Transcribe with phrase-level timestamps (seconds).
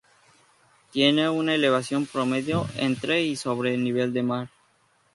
[0.89, 4.49] Tiene una elevación promedio entre y sobre el nivel del mar.